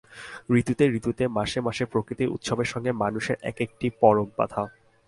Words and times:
ঋতুতে 0.51 0.83
ঋতুতে 0.89 1.23
মাসে 1.27 1.59
মাসে 1.61 1.83
প্রকৃতির 1.85 2.31
উৎসবের 2.31 2.65
সঙ্গে 2.65 2.91
মানুষের 2.93 3.37
এক-একটি 3.41 3.87
পরব 4.01 4.27
বাঁধা। 4.37 4.63